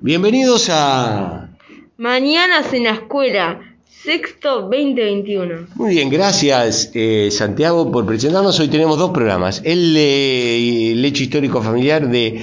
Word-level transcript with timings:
Bienvenidos 0.00 0.68
a... 0.70 1.48
Mañanas 1.96 2.72
en 2.72 2.84
la 2.84 2.92
escuela, 2.92 3.60
sexto 3.86 4.62
2021. 4.62 5.66
Muy 5.74 5.94
bien, 5.94 6.08
gracias 6.10 6.90
eh, 6.94 7.28
Santiago 7.32 7.90
por 7.90 8.06
presentarnos. 8.06 8.58
Hoy 8.60 8.68
tenemos 8.68 8.98
dos 8.98 9.10
programas. 9.10 9.60
El, 9.64 9.94
eh, 9.96 10.92
el 10.92 11.04
hecho 11.04 11.24
histórico 11.24 11.60
familiar 11.62 12.08
de 12.08 12.40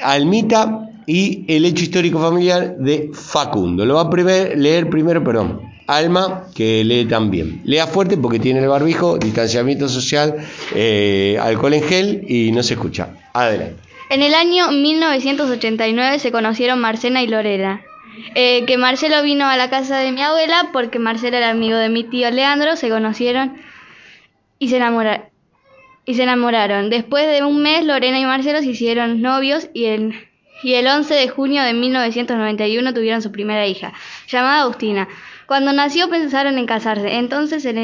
Almita 0.00 0.88
y 1.06 1.44
el 1.48 1.64
hecho 1.66 1.84
histórico 1.84 2.18
familiar 2.18 2.76
de 2.78 3.10
Facundo. 3.12 3.84
Lo 3.84 3.96
va 3.96 4.02
a 4.02 4.10
primer- 4.10 4.58
leer 4.58 4.88
primero, 4.88 5.22
perdón, 5.22 5.60
Alma, 5.86 6.46
que 6.54 6.82
lee 6.82 7.04
también. 7.04 7.60
Lea 7.64 7.86
fuerte 7.86 8.16
porque 8.16 8.38
tiene 8.38 8.60
el 8.60 8.68
barbijo, 8.68 9.18
distanciamiento 9.18 9.88
social, 9.88 10.36
eh, 10.74 11.38
alcohol 11.40 11.74
en 11.74 11.82
gel 11.82 12.24
y 12.26 12.50
no 12.52 12.62
se 12.62 12.74
escucha. 12.74 13.10
Adelante. 13.34 13.85
En 14.08 14.22
el 14.22 14.34
año 14.34 14.70
1989 14.70 16.18
se 16.18 16.32
conocieron 16.32 16.80
Marcela 16.80 17.22
y 17.22 17.26
Lorena. 17.26 17.82
Eh, 18.34 18.64
que 18.66 18.78
Marcelo 18.78 19.22
vino 19.22 19.46
a 19.46 19.56
la 19.56 19.68
casa 19.68 19.98
de 19.98 20.10
mi 20.12 20.22
abuela 20.22 20.70
porque 20.72 20.98
Marcelo 20.98 21.36
era 21.36 21.50
amigo 21.50 21.76
de 21.76 21.90
mi 21.90 22.02
tío 22.04 22.30
Leandro, 22.30 22.76
se 22.76 22.88
conocieron 22.88 23.58
y 24.58 24.68
se, 24.68 24.78
enamora- 24.78 25.28
y 26.06 26.14
se 26.14 26.22
enamoraron. 26.22 26.88
Después 26.88 27.26
de 27.26 27.44
un 27.44 27.62
mes, 27.62 27.84
Lorena 27.84 28.18
y 28.18 28.24
Marcelo 28.24 28.60
se 28.60 28.70
hicieron 28.70 29.20
novios 29.20 29.68
y 29.74 29.86
el, 29.86 30.14
y 30.62 30.74
el 30.74 30.86
11 30.86 31.14
de 31.14 31.28
junio 31.28 31.62
de 31.62 31.74
1991 31.74 32.94
tuvieron 32.94 33.20
su 33.20 33.32
primera 33.32 33.66
hija, 33.66 33.92
llamada 34.28 34.62
Agustina. 34.62 35.08
Cuando 35.46 35.72
nació 35.74 36.08
pensaron 36.08 36.56
en 36.58 36.66
casarse. 36.66 37.16
Entonces, 37.16 37.66
en 37.66 37.76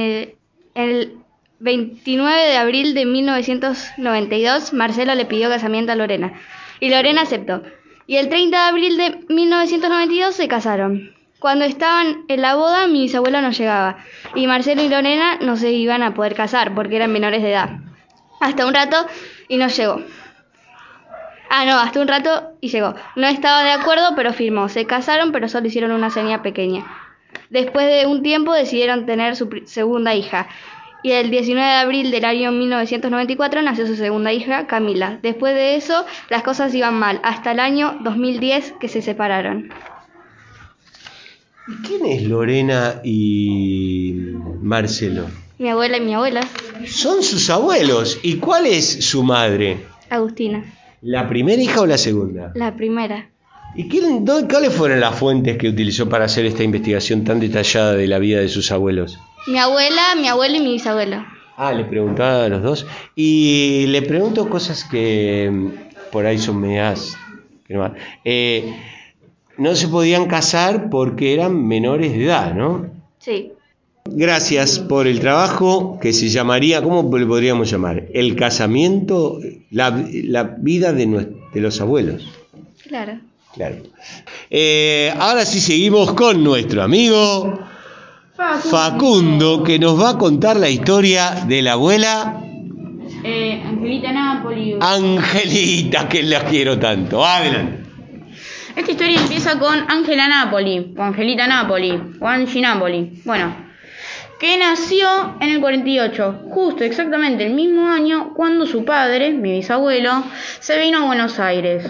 el 0.75 1.15
29 1.63 2.49
de 2.49 2.57
abril 2.57 2.93
de 2.93 3.07
1992, 3.07 4.73
Marcelo 4.73 5.15
le 5.15 5.27
pidió 5.27 5.49
casamiento 5.49 5.93
a 5.93 5.95
Lorena 5.95 6.33
y 6.81 6.91
Lorena 6.91 7.23
aceptó. 7.23 7.63
Y 8.09 8.17
el 8.17 8.29
30 8.29 8.57
de 8.57 8.69
abril 8.69 8.97
de 8.97 9.21
1992 9.29 10.35
se 10.35 10.49
casaron. 10.49 11.15
Cuando 11.39 11.65
estaban 11.65 12.25
en 12.27 12.43
la 12.43 12.57
boda, 12.57 12.89
mi 12.89 13.03
bisabuelo 13.03 13.41
no 13.41 13.53
llegaba 13.53 13.99
y 14.35 14.49
Marcelo 14.49 14.83
y 14.83 14.89
Lorena 14.89 15.37
no 15.41 15.57
se 15.57 15.71
iban 15.71 16.03
a 16.03 16.15
poder 16.15 16.35
casar 16.35 16.75
porque 16.75 16.97
eran 16.97 17.13
menores 17.13 17.43
de 17.43 17.53
edad. 17.53 17.71
Hasta 18.41 18.67
un 18.67 18.75
rato 18.75 18.97
y 19.49 19.57
no 19.57 19.69
llegó. 19.69 20.03
Ah, 21.49 21.65
no, 21.65 21.79
hasta 21.79 22.01
un 22.01 22.09
rato 22.09 22.55
y 22.61 22.71
llegó. 22.71 22.95
No 23.15 23.29
estaba 23.29 23.63
de 23.63 23.71
acuerdo, 23.71 24.15
pero 24.17 24.33
firmó. 24.33 24.69
Se 24.69 24.85
casaron, 24.87 25.31
pero 25.31 25.49
solo 25.49 25.69
hicieron 25.69 25.93
una 25.93 26.11
seña 26.11 26.43
pequeña. 26.43 26.85
Después 27.51 27.87
de 27.87 28.07
un 28.07 28.23
tiempo 28.23 28.53
decidieron 28.53 29.07
tener 29.07 29.37
su 29.37 29.49
segunda 29.67 30.15
hija. 30.15 30.49
Y 31.05 31.11
el 31.12 31.31
19 31.31 31.67
de 31.69 31.75
abril 31.78 32.11
del 32.12 32.25
año 32.25 32.53
1994 32.53 33.61
nació 33.62 33.86
su 33.89 33.97
segunda 33.97 34.33
hija, 34.33 34.67
Camila. 34.69 35.19
Después 35.22 35.55
de 35.55 35.75
eso, 35.77 36.05
las 36.31 36.42
cosas 36.44 36.72
iban 36.75 36.94
mal, 36.94 37.20
hasta 37.25 37.50
el 37.53 37.59
año 37.61 37.98
2010 38.05 38.75
que 38.81 38.89
se 38.89 39.03
separaron. 39.03 39.70
¿Y 41.69 41.86
quién 41.86 42.06
es 42.06 42.22
Lorena 42.25 43.00
y 43.05 44.14
Marcelo? 44.62 45.27
Mi 45.59 45.69
abuela 45.70 45.97
y 45.97 46.00
mi 46.00 46.14
abuela, 46.14 46.41
Son 46.86 47.22
sus 47.22 47.48
abuelos. 47.50 48.19
¿Y 48.22 48.37
cuál 48.37 48.66
es 48.66 49.05
su 49.05 49.22
madre? 49.22 49.78
Agustina, 50.11 50.64
¿La 51.00 51.28
primera 51.28 51.61
hija 51.61 51.81
o 51.81 51.87
la 51.87 51.98
segunda? 51.98 52.53
la 52.55 52.77
primera. 52.77 53.28
¿Y 53.75 53.89
quién- 53.89 54.25
dó- 54.25 54.47
cuáles 54.48 54.72
fueron 54.75 55.00
las 55.00 55.14
fuentes 55.19 55.56
que 55.56 55.69
utilizó 55.69 56.09
para 56.09 56.27
hacer 56.27 56.44
esta 56.47 56.62
investigación 56.62 57.25
tan 57.25 57.41
detallada 57.41 57.94
de 57.94 58.06
la 58.06 58.19
vida 58.19 58.39
de 58.41 58.48
sus 58.48 58.70
abuelos? 58.70 59.19
Mi 59.47 59.59
abuela, 59.59 60.15
mi 60.17 60.29
abuelo 60.29 60.57
y 60.57 60.61
mi 60.61 60.73
bisabuelo. 60.73 61.25
Ah, 61.57 61.72
le 61.72 61.84
preguntaba 61.84 62.44
a 62.44 62.49
los 62.49 62.62
dos. 62.62 62.87
Y 63.15 63.87
le 63.89 64.03
pregunto 64.03 64.49
cosas 64.49 64.84
que 64.84 65.50
mm, 65.53 65.69
por 66.11 66.27
ahí 66.27 66.39
son 66.39 66.61
medias. 66.61 67.16
eh, 68.25 68.75
no 69.59 69.75
se 69.75 69.89
podían 69.89 70.27
casar 70.27 70.89
porque 70.91 71.34
eran 71.34 71.66
menores 71.66 72.12
de 72.12 72.25
edad, 72.25 72.55
¿no? 72.55 72.87
Sí, 73.19 73.53
Gracias 74.05 74.81
por 74.81 75.06
el 75.06 75.21
trabajo 75.21 75.99
que 76.00 76.12
se 76.12 76.28
llamaría, 76.28 76.83
¿cómo 76.83 77.16
le 77.16 77.25
podríamos 77.25 77.71
llamar? 77.71 78.06
El 78.12 78.34
casamiento, 78.34 79.39
la, 79.71 79.91
la 80.25 80.43
vida 80.59 80.93
de, 80.93 81.06
nues- 81.06 81.28
de 81.53 81.61
los 81.61 81.81
abuelos. 81.81 82.27
claro. 82.89 83.19
Claro. 83.55 83.77
Eh, 84.50 85.12
ahora 85.19 85.45
sí 85.45 85.61
seguimos 85.61 86.15
con 86.15 86.43
nuestro 86.43 86.83
amigo 86.83 87.61
Facundo, 88.70 89.62
que 89.62 89.78
nos 89.78 90.00
va 90.00 90.10
a 90.10 90.19
contar 90.19 90.56
la 90.56 90.69
historia 90.69 91.44
de 91.47 91.62
la 91.62 91.72
abuela 91.72 92.38
Eh, 93.25 93.62
Angelita 93.64 94.12
Napoli. 94.12 94.76
Angelita, 94.80 96.08
que 96.08 96.25
la 96.25 96.41
quiero 96.44 96.78
tanto. 96.78 97.25
Adelante. 97.25 97.82
Esta 98.75 98.91
historia 98.91 99.20
empieza 99.20 99.58
con 99.58 99.78
Angela 99.88 100.26
Napoli, 100.28 100.92
o 100.97 101.03
Angelita 101.03 101.47
Napoli, 101.47 102.00
o 102.20 102.26
Angie 102.26 102.60
Napoli. 102.60 103.20
Bueno, 103.25 103.54
que 104.41 104.59
nació 104.59 105.36
en 105.41 105.50
el 105.50 105.60
48, 105.60 106.41
justo 106.48 106.82
exactamente 106.82 107.47
el 107.47 107.54
mismo 107.54 107.88
año 107.88 108.32
cuando 108.34 108.66
su 108.66 108.84
padre, 108.84 109.30
mi 109.30 109.53
bisabuelo, 109.53 110.24
se 110.59 110.80
vino 110.80 110.98
a 110.98 111.06
Buenos 111.06 111.38
Aires. 111.38 111.86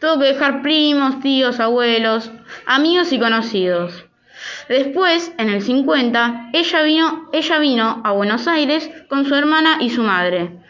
Tuvo 0.00 0.18
que 0.18 0.32
dejar 0.32 0.62
primos, 0.62 1.20
tíos, 1.20 1.60
abuelos, 1.60 2.32
amigos 2.66 3.12
y 3.12 3.20
conocidos. 3.20 4.09
Después, 4.70 5.32
en 5.36 5.48
el 5.48 5.62
50, 5.62 6.50
ella 6.52 6.82
vino, 6.82 7.28
ella 7.32 7.58
vino 7.58 8.02
a 8.04 8.12
Buenos 8.12 8.46
Aires 8.46 8.88
con 9.08 9.26
su 9.26 9.34
hermana 9.34 9.78
y 9.80 9.90
su 9.90 10.04
madre. 10.04 10.60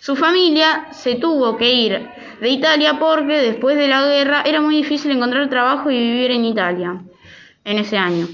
Su 0.00 0.14
familia 0.14 0.88
se 0.90 1.14
tuvo 1.14 1.56
que 1.56 1.72
ir 1.72 2.06
de 2.38 2.50
Italia 2.50 2.98
porque 2.98 3.38
después 3.38 3.78
de 3.78 3.88
la 3.88 4.04
guerra 4.06 4.42
era 4.44 4.60
muy 4.60 4.76
difícil 4.76 5.10
encontrar 5.12 5.48
trabajo 5.48 5.90
y 5.90 5.98
vivir 5.98 6.32
en 6.32 6.44
Italia 6.44 7.00
en 7.64 7.78
ese 7.78 7.96
año. 7.96 8.28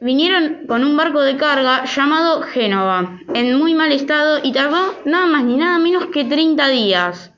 Vinieron 0.00 0.66
con 0.68 0.84
un 0.84 0.94
barco 0.98 1.22
de 1.22 1.38
carga 1.38 1.86
llamado 1.86 2.42
Génova, 2.42 3.18
en 3.32 3.56
muy 3.56 3.72
mal 3.72 3.92
estado 3.92 4.40
y 4.42 4.52
tardó 4.52 4.94
nada 5.06 5.24
más 5.24 5.44
ni 5.44 5.56
nada 5.56 5.78
menos 5.78 6.08
que 6.12 6.26
30 6.26 6.68
días, 6.68 7.32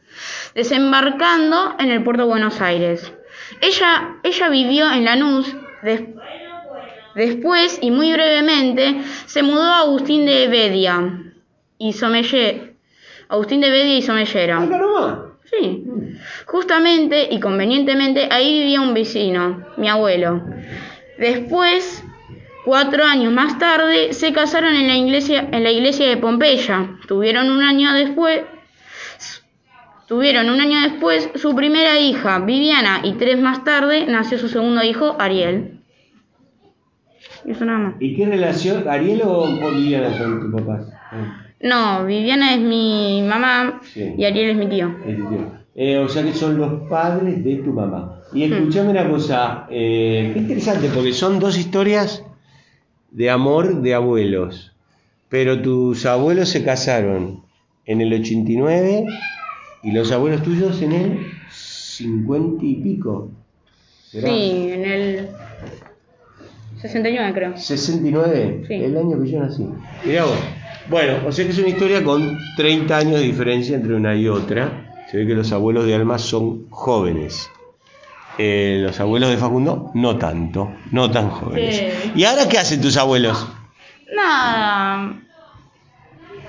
desembarcando 0.57 1.77
en 1.79 1.93
el 1.93 2.03
puerto 2.03 2.25
de 2.25 2.29
Buenos 2.29 2.61
Aires. 2.61 3.13
Ella, 3.61 4.17
ella 4.25 4.49
vivió 4.49 4.91
en 4.91 5.05
Lanús, 5.05 5.55
después 7.15 7.79
y 7.81 7.91
muy 7.91 8.13
brevemente 8.13 9.03
se 9.27 9.43
mudó 9.43 9.63
a 9.63 9.81
Agustín 9.81 10.27
de 10.27 10.49
Bedia 10.49 11.33
y 11.79 11.93
Somelle, 11.93 12.75
Agustín 13.29 13.61
de 13.61 13.71
Bedia 13.71 13.97
y 13.97 14.03
Somellera. 14.03 14.69
Sí. 15.45 15.85
Justamente 16.47 17.29
y 17.31 17.41
convenientemente 17.41 18.29
ahí 18.31 18.61
vivía 18.61 18.81
un 18.81 18.95
vecino, 18.95 19.67
mi 19.77 19.89
abuelo. 19.89 20.43
Después, 21.19 22.05
cuatro 22.65 23.05
años 23.05 23.33
más 23.33 23.59
tarde, 23.59 24.13
se 24.13 24.33
casaron 24.33 24.75
en 24.75 24.87
la 24.87 24.97
iglesia, 24.97 25.49
en 25.51 25.65
la 25.65 25.71
iglesia 25.71 26.09
de 26.09 26.17
Pompeya. 26.19 26.99
Tuvieron 27.09 27.51
un 27.51 27.63
año 27.63 27.93
después, 27.93 28.43
tuvieron 30.11 30.51
un 30.51 30.61
año 30.61 30.81
después 30.83 31.31
su 31.37 31.55
primera 31.55 32.01
hija, 32.01 32.41
Viviana, 32.41 33.01
y 33.05 33.13
tres 33.13 33.41
más 33.41 33.63
tarde 33.63 34.07
nació 34.09 34.39
su 34.39 34.49
segundo 34.49 34.83
hijo, 34.83 35.15
Ariel. 35.21 35.79
Y 37.45 37.53
eso 37.53 37.65
nada 37.65 37.79
más. 37.79 37.95
¿Y 38.01 38.17
qué 38.17 38.27
relación, 38.27 38.89
Ariel 38.89 39.23
o, 39.23 39.43
o 39.45 39.71
Viviana 39.71 40.19
son 40.19 40.41
tus 40.41 40.61
papás? 40.61 40.89
Ah, 41.13 41.45
No, 41.61 42.05
Viviana 42.07 42.55
es 42.55 42.61
mi 42.61 43.23
mamá 43.23 43.81
Sí. 43.85 44.15
y 44.19 44.25
Ariel 44.25 44.51
es 44.51 44.57
mi 44.57 44.67
tío. 44.69 44.97
es 45.07 45.17
tu 45.17 45.29
tío. 45.29 45.61
Eh, 45.77 45.99
o 45.99 46.09
sea 46.09 46.25
que 46.25 46.33
son 46.33 46.59
los 46.59 46.89
padres 46.91 47.45
de 47.45 47.55
tu 47.59 47.73
mamá. 47.73 48.17
Y 48.35 48.43
escúchame 48.43 48.91
una 48.91 49.09
cosa, 49.09 49.67
eh, 49.71 50.31
qué 50.35 50.41
interesante, 50.41 50.89
porque 50.93 51.13
son 51.13 51.39
dos 51.39 51.57
historias 51.57 52.25
de 53.13 53.31
amor 53.31 53.81
de 53.81 53.95
abuelos. 53.95 54.73
Pero 55.29 55.63
tus 55.63 56.05
abuelos 56.05 56.49
se 56.49 56.65
casaron 56.65 57.45
en 57.87 58.01
el 58.01 58.13
89 58.13 59.07
y 59.83 59.93
los 59.93 60.11
abuelos 60.13 60.43
tuyos 60.43 60.81
en 60.83 60.93
el 60.93 61.27
50 61.51 62.65
y 62.65 62.75
pico. 62.77 63.31
¿Será? 64.11 64.29
Sí, 64.29 64.71
en 64.73 64.85
el 64.85 65.29
69 66.81 67.33
creo. 67.35 67.57
69, 67.57 68.65
Sí. 68.67 68.75
el 68.75 68.97
año 68.97 69.23
que 69.23 69.31
yo 69.31 69.41
nací. 69.41 69.67
Mirá 70.05 70.25
vos. 70.25 70.39
Bueno, 70.89 71.19
o 71.27 71.33
sea 71.33 71.45
que 71.45 71.53
es 71.53 71.59
una 71.59 71.69
historia 71.69 72.03
con 72.03 72.39
30 72.57 72.97
años 72.97 73.15
de 73.21 73.27
diferencia 73.27 73.77
entre 73.77 73.95
una 73.95 74.15
y 74.17 74.27
otra. 74.29 75.05
Se 75.11 75.19
ve 75.19 75.27
que 75.27 75.35
los 75.35 75.53
abuelos 75.53 75.87
de 75.87 75.95
Alma 75.95 76.19
son 76.19 76.69
jóvenes. 76.71 77.51
Eh, 78.39 78.81
los 78.83 78.99
abuelos 79.01 79.29
de 79.31 79.37
Facundo 79.37 79.91
no 79.95 80.17
tanto, 80.17 80.73
no 80.93 81.11
tan 81.11 81.29
jóvenes. 81.31 81.77
Sí. 81.77 82.13
¿Y 82.17 82.25
ahora 82.25 82.49
qué 82.49 82.59
hacen 82.59 82.81
tus 82.81 82.97
abuelos? 82.97 83.47
Nada. 84.17 85.21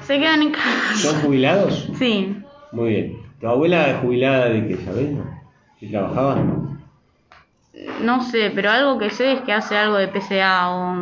Se 0.08 0.18
quedan 0.18 0.42
en 0.44 0.52
casa. 0.52 0.96
¿Son 0.96 1.16
jubilados? 1.22 1.90
Sí. 2.00 2.38
Muy 2.72 2.90
bien. 2.90 3.18
¿Tu 3.42 3.48
abuela 3.48 4.00
jubilada 4.02 4.50
de 4.50 4.68
qué, 4.68 4.78
sabés? 4.78 5.10
¿Y 5.82 5.90
trabajaba? 5.90 6.38
No 8.04 8.22
sé, 8.24 8.52
pero 8.54 8.70
algo 8.70 9.00
que 9.00 9.10
sé 9.10 9.34
es 9.34 9.42
que 9.42 9.52
hace 9.54 9.76
algo 9.76 9.98
de 9.98 10.08
PCA 10.10 10.70
o. 10.70 10.94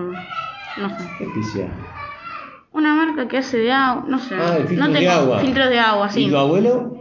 No 0.77 0.89
sé. 0.89 1.03
¿Qué 1.17 1.31
que 1.33 1.43
sea? 1.43 1.69
Una 2.71 2.93
marca 2.93 3.27
que 3.27 3.37
hace 3.39 3.57
de 3.57 3.71
agua. 3.71 4.05
No 4.07 4.19
sé. 4.19 4.35
Ah, 4.39 4.57
de 4.59 4.65
filtros 4.67 4.87
no 4.89 4.93
de 4.99 5.09
agua. 5.09 5.39
Filtros 5.39 5.69
de 5.69 5.79
agua, 5.79 6.07
¿Y 6.07 6.13
sí. 6.13 6.29
tu 6.29 6.37
abuelo? 6.37 6.95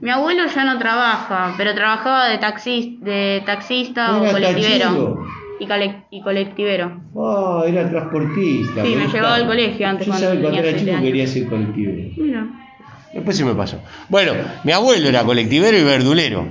Mi 0.00 0.10
abuelo 0.10 0.46
ya 0.46 0.64
no 0.64 0.78
trabaja, 0.78 1.54
pero 1.56 1.74
trabajaba 1.74 2.28
de, 2.28 2.38
taxis, 2.38 3.00
de 3.00 3.42
taxista 3.46 4.20
o 4.20 4.30
colectivero. 4.30 5.26
Y, 5.58 5.66
cole- 5.66 6.04
y 6.10 6.20
colectivero. 6.20 7.00
Ah, 7.16 7.64
era 7.66 7.88
transportista. 7.88 8.84
Sí, 8.84 8.94
me 8.96 9.06
llevaba 9.08 9.36
al 9.36 9.46
colegio 9.46 9.88
antes 9.88 10.06
Yo 10.06 10.12
cuando 10.12 10.26
sabía, 10.28 10.42
cuando 10.50 10.68
era 10.68 10.78
chico 10.78 11.00
quería 11.00 11.26
ser 11.26 11.46
colectivo. 11.48 11.92
Mira. 12.18 12.46
Después 13.14 13.36
se 13.36 13.44
me 13.44 13.54
pasó. 13.54 13.80
Bueno, 14.08 14.32
mi 14.64 14.72
abuelo 14.72 15.08
era 15.08 15.22
colectivero 15.22 15.78
y 15.78 15.84
verdulero. 15.84 16.48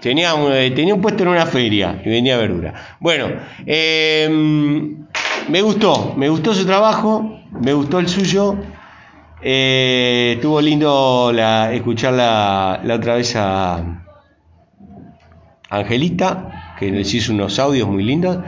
Tenía 0.00 0.34
un, 0.34 0.50
eh, 0.52 0.98
puesto 1.00 1.22
en 1.22 1.28
una 1.28 1.46
feria 1.46 2.00
y 2.04 2.08
vendía 2.08 2.38
verdura. 2.38 2.96
Bueno, 2.98 3.26
eh, 3.66 4.28
me 5.48 5.62
gustó, 5.62 6.14
me 6.16 6.28
gustó 6.28 6.54
su 6.54 6.64
trabajo, 6.64 7.38
me 7.52 7.74
gustó 7.74 7.98
el 7.98 8.08
suyo. 8.08 8.56
Eh, 9.42 10.32
estuvo 10.36 10.60
lindo 10.60 11.30
la, 11.34 11.72
escuchar 11.72 12.14
la, 12.14 12.80
la 12.82 12.94
otra 12.94 13.16
vez 13.16 13.36
a 13.36 14.04
Angelita, 15.68 16.74
que 16.78 16.90
nos 16.90 17.12
hizo 17.12 17.32
unos 17.32 17.58
audios 17.58 17.88
muy 17.88 18.02
lindos 18.02 18.38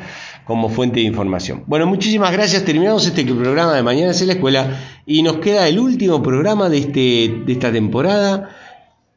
como 0.44 0.68
fuente 0.68 1.00
de 1.00 1.06
información. 1.06 1.64
Bueno, 1.66 1.86
muchísimas 1.86 2.32
gracias. 2.32 2.64
Terminamos 2.64 3.06
este 3.06 3.24
programa 3.24 3.74
de 3.74 3.82
Mañana 3.82 4.12
en 4.12 4.26
la 4.26 4.32
Escuela 4.34 4.80
y 5.06 5.22
nos 5.22 5.36
queda 5.36 5.68
el 5.68 5.78
último 5.78 6.22
programa 6.22 6.68
de, 6.68 6.78
este, 6.78 7.42
de 7.44 7.52
esta 7.52 7.72
temporada 7.72 8.50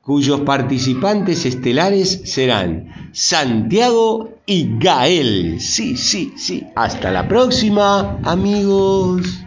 cuyos 0.02 0.40
participantes 0.42 1.46
estelares 1.46 2.22
serán 2.24 3.10
Santiago 3.12 4.38
y 4.46 4.78
Gael. 4.80 5.60
Sí, 5.60 5.98
sí, 5.98 6.34
sí. 6.38 6.66
Hasta 6.78 7.12
la 7.12 7.28
próxima, 7.28 8.18
amigos. 8.24 9.47